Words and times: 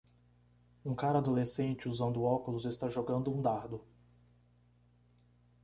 Um 0.83 0.95
cara 0.95 1.19
adolescente 1.19 1.87
usando 1.87 2.23
óculos 2.23 2.65
está 2.65 2.89
jogando 2.89 3.31
um 3.31 3.39
dardo. 3.39 3.85